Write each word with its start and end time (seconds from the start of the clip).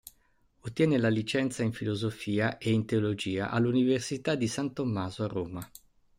Ottiene 0.61 0.97
la 0.97 1.09
licenza 1.09 1.61
in 1.61 1.73
filosofia 1.73 2.57
ed 2.57 2.73
in 2.73 2.85
teologia 2.85 3.51
all'Università 3.51 4.33
di 4.33 4.47
San 4.47 4.73
Tommaso 4.73 5.23
a 5.23 5.27
Roma. 5.27 5.71